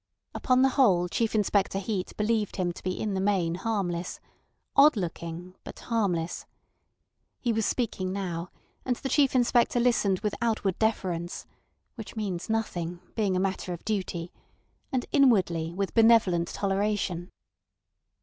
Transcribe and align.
Upon 0.33 0.63
the 0.63 0.69
whole 0.69 1.07
Chief 1.07 1.35
Inspector 1.35 1.77
Heat 1.77 2.17
believed 2.17 2.55
him 2.55 2.71
to 2.71 2.81
be 2.81 2.99
in 2.99 3.13
the 3.13 3.21
main 3.21 3.53
harmless—odd 3.53 4.97
looking, 4.97 5.53
but 5.63 5.77
harmless. 5.77 6.47
He 7.39 7.53
was 7.53 7.67
speaking 7.67 8.11
now, 8.11 8.49
and 8.83 8.95
the 8.95 9.09
Chief 9.09 9.35
Inspector 9.35 9.79
listened 9.79 10.21
with 10.21 10.33
outward 10.41 10.79
deference 10.79 11.45
(which 11.93 12.15
means 12.15 12.49
nothing, 12.49 12.99
being 13.13 13.35
a 13.37 13.39
matter 13.39 13.73
of 13.73 13.85
duty) 13.85 14.31
and 14.91 15.05
inwardly 15.11 15.71
with 15.71 15.93
benevolent 15.93 16.47
toleration. 16.47 17.29